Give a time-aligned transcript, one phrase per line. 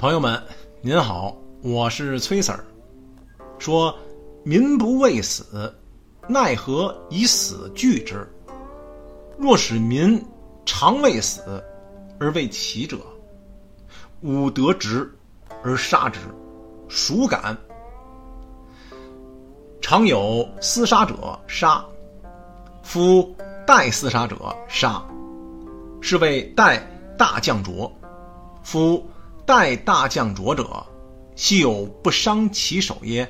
[0.00, 0.42] 朋友们，
[0.80, 2.58] 您好，我是崔 Sir。
[3.58, 3.94] 说，
[4.44, 5.70] 民不畏死，
[6.26, 8.26] 奈何以死惧之？
[9.36, 10.24] 若使民
[10.64, 11.62] 常畏死，
[12.18, 12.96] 而为奇者，
[14.22, 15.06] 吾得之
[15.62, 16.18] 而杀之，
[16.88, 17.54] 孰敢？
[19.82, 21.84] 常有厮杀者杀，
[22.82, 23.36] 夫
[23.66, 24.34] 代厮杀者
[24.66, 25.04] 杀，
[26.00, 26.82] 是谓代
[27.18, 27.92] 大将浊。
[28.62, 29.06] 夫
[29.50, 30.64] 待大将浊者，
[31.34, 33.28] 悉有不伤其手耶？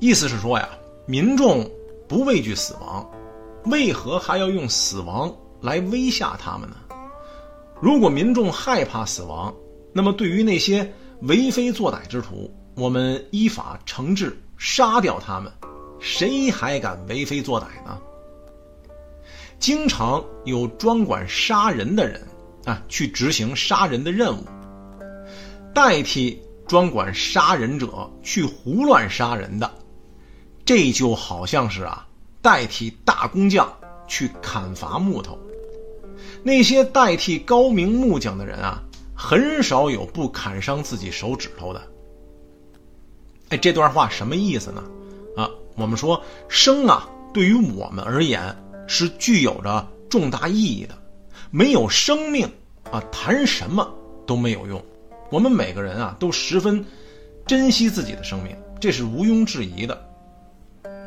[0.00, 0.68] 意思是说呀，
[1.06, 1.70] 民众
[2.08, 3.08] 不畏惧死亡，
[3.66, 6.78] 为何还要用死亡来威吓他们呢？
[7.80, 9.54] 如果民众害怕死亡，
[9.92, 15.52] 那么对于那些为非作歹之徒，我们依法惩治，杀掉他们，
[16.00, 17.96] 谁还敢为非作歹呢？
[19.60, 22.20] 经常有专管杀人的人。
[22.64, 24.44] 啊，去执行杀人的任务，
[25.74, 29.70] 代替专管杀人者去胡乱杀人的，
[30.64, 32.06] 这就好像是啊，
[32.42, 33.72] 代替大工匠
[34.06, 35.38] 去砍伐木头。
[36.42, 38.82] 那些代替高明木匠的人啊，
[39.14, 41.82] 很少有不砍伤自己手指头的。
[43.48, 44.84] 哎，这段话什么意思呢？
[45.36, 50.94] 啊，我们说生啊，对于我们而言是具有着重大意义的。
[51.50, 52.48] 没有生命
[52.92, 53.92] 啊，谈什么
[54.24, 54.80] 都没有用。
[55.30, 56.84] 我们每个人啊，都十分
[57.44, 60.06] 珍惜自己的生命，这是毋庸置疑的。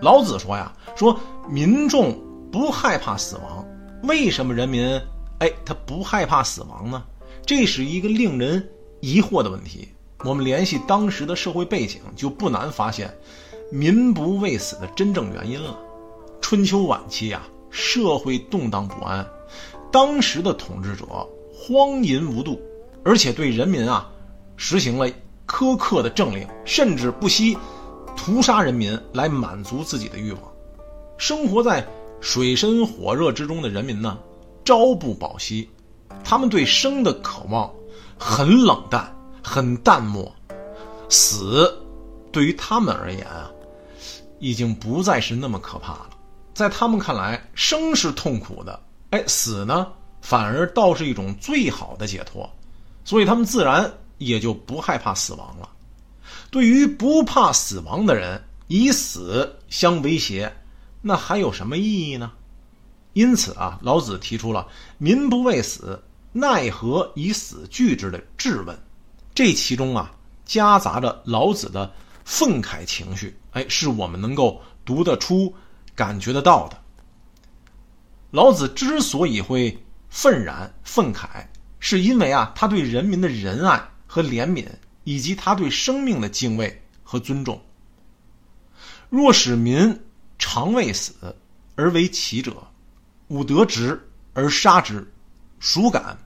[0.00, 1.18] 老子说呀，说
[1.48, 2.18] 民众
[2.50, 3.64] 不害怕死亡，
[4.02, 5.00] 为什么人民
[5.38, 7.04] 哎他不害怕死亡呢？
[7.46, 8.68] 这是一个令人
[9.00, 9.88] 疑惑的问题。
[10.24, 13.12] 我们联系当时的社会背景，就不难发现
[13.70, 15.78] 民不畏死的真正原因了。
[16.40, 19.24] 春秋晚期啊，社会动荡不安。
[19.92, 21.04] 当时的统治者
[21.54, 22.60] 荒淫无度，
[23.04, 24.10] 而且对人民啊
[24.56, 25.06] 实行了
[25.46, 27.56] 苛刻的政令，甚至不惜
[28.16, 30.42] 屠杀人民来满足自己的欲望。
[31.18, 31.86] 生活在
[32.20, 34.18] 水深火热之中的人民呢，
[34.64, 35.68] 朝不保夕，
[36.24, 37.70] 他们对生的渴望
[38.18, 40.32] 很冷淡，很淡漠。
[41.08, 41.70] 死
[42.32, 43.50] 对于他们而言啊，
[44.38, 46.10] 已经不再是那么可怕了。
[46.54, 48.80] 在他们看来，生是痛苦的。
[49.12, 49.92] 哎，死呢，
[50.22, 52.50] 反而倒是一种最好的解脱，
[53.04, 55.68] 所以他们自然也就不害怕死亡了。
[56.50, 60.50] 对于不怕死亡的人，以死相威胁，
[61.02, 62.32] 那还有什么意义呢？
[63.12, 66.02] 因此啊，老子提出了“民不畏死，
[66.32, 68.74] 奈何以死惧之”的质问，
[69.34, 70.10] 这其中啊，
[70.46, 71.92] 夹杂着老子的
[72.24, 75.54] 愤慨情绪，哎，是我们能够读得出、
[75.94, 76.78] 感觉得到的。
[78.32, 79.78] 老子之所以会
[80.08, 81.46] 愤然愤慨，
[81.80, 84.66] 是因为啊，他对人民的仁爱和怜悯，
[85.04, 87.60] 以及他对生命的敬畏和尊重。
[89.10, 90.00] 若使民
[90.38, 91.12] 常畏死
[91.74, 92.56] 而为奇者，
[93.28, 95.06] 吾得之而杀之，
[95.60, 96.16] 孰敢？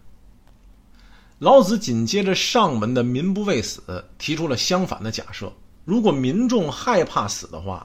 [1.41, 3.83] 老子紧接着上文的“民不畏死”，
[4.17, 5.53] 提出了相反的假设：
[5.85, 7.85] 如果民众害怕死的话。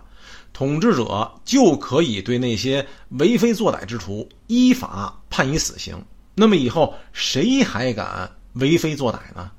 [0.54, 6.04] 统治者就可以对那些为非作歹之徒依法判以死刑。
[6.36, 9.52] 那么以后谁还敢为非作歹呢？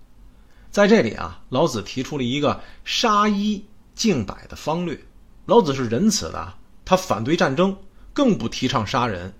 [0.70, 3.62] 在这里啊，老子提出了一个杀一
[3.96, 4.98] 儆百的方略。
[5.44, 7.76] 老子是仁慈的，他反对战争，
[8.12, 9.34] 更不提倡杀人。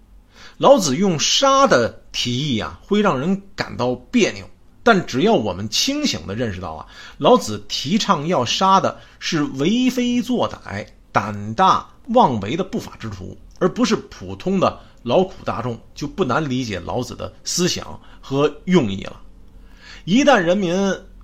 [0.58, 4.48] 老子用杀的提议啊，会让人感到别扭。
[4.82, 10.86] 但只要我们清醒地认识到啊，老子提倡要杀的是为非作歹。
[11.12, 19.20] 胆大妄为的不法之徒，而不是普通的劳苦大众，就不难理解老子的思想和用意了。
[20.04, 20.74] 一旦人民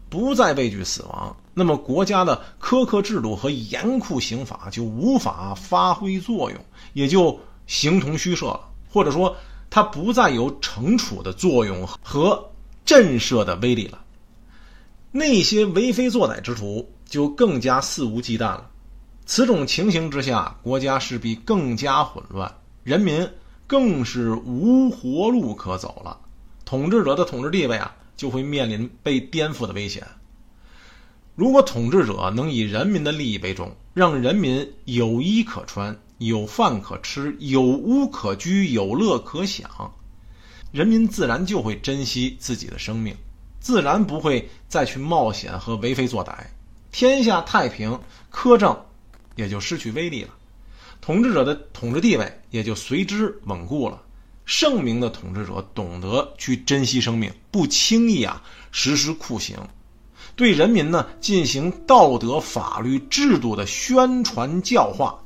[0.08, 8.60] 不再畏惧死亡，那么国家的苛刻制度和严酷刑法就无法发挥作用，也就形同虚设了，
[8.90, 9.36] 或者说
[9.68, 12.50] 它不再有惩处的作用和
[12.84, 13.98] 震慑的威力了。
[15.10, 18.70] 那些为非作歹之徒就更加肆无忌惮了。
[19.30, 22.50] 此种情形之下，国家势必更加混乱，
[22.82, 23.28] 人民
[23.66, 26.18] 更是无活路可走了。
[26.64, 30.06] 统治者的统治地位啊，就会面临被颠覆的危险。
[31.36, 39.92] 如果统治者能以人民的利益为重，让人民有衣可穿、有饭可吃、有屋可居、有乐可享，
[40.72, 43.14] 人民自然就会珍惜自己的生命，
[43.60, 46.32] 自然不会再去冒险和为非作歹，
[46.90, 48.00] 天下太平，
[48.32, 48.74] 苛政。
[49.38, 50.30] 也就失去威力了，
[51.00, 54.02] 统治者的统治地位也就随之稳固了，
[54.44, 58.42] 圣明的统治者懂得去珍惜生命，不轻易啊
[58.72, 59.56] 实施酷刑，
[60.34, 65.16] 对人民呢进行道德、法律、制度的宣传教化，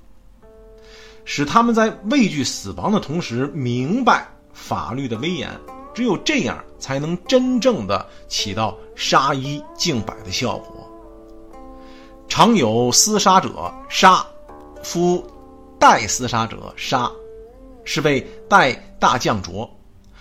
[1.24, 5.58] 使他们在畏惧死亡的同时明白法律的威严。
[5.94, 10.91] 只有这样，才能真正的起到杀一儆百的效果。
[12.34, 14.24] 常有厮杀者，杀；
[14.82, 15.22] 夫
[15.78, 17.12] 代厮杀者，杀。
[17.84, 19.70] 是谓代大将浊，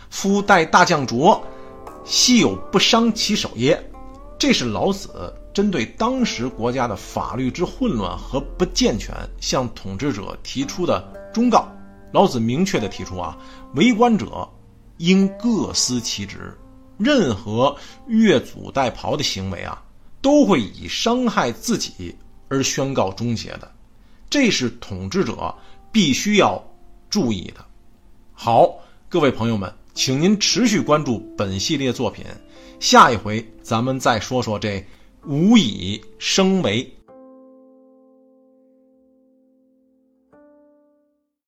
[0.09, 1.41] 夫代大将浊，
[2.03, 3.81] 悉有不伤其手耶？
[4.37, 11.01] 这是老子针对当时国家的法律之混乱和不健全，向统治者提出的
[11.33, 11.65] 忠告。
[12.11, 13.37] 老子明确的提出啊，
[13.75, 14.49] 为官者
[14.97, 16.53] 应各司其职，
[16.97, 17.73] 任何
[18.07, 19.81] 越俎代庖的行为啊，
[20.21, 22.15] 都会以伤害自己
[22.47, 23.71] 而宣告终结的。
[24.29, 25.53] 这是统治者
[25.91, 26.63] 必须要。
[27.09, 27.65] 注意的，
[28.31, 28.73] 好，
[29.09, 32.23] 各位朋友们，请您持续关注本系列作品，
[32.79, 34.81] 下一回咱们再说说这
[35.27, 36.89] “无以生为”。